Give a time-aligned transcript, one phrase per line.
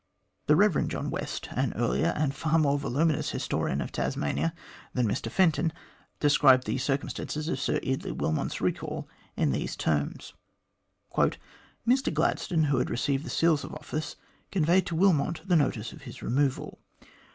[0.47, 0.87] The Eev.
[0.87, 4.51] John West, an earlier and far more voluminous historian of Tasmania
[4.95, 5.71] than Mr Fenton,
[6.19, 10.33] described the circumstances of Sir Eardley Wilmot's recall in these terms:"
[11.15, 14.15] Mr Gladstone, who had received the seals of office,
[14.51, 16.79] conveyed to Wilmot the notice of his removal.